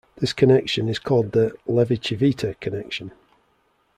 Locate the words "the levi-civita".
1.31-2.55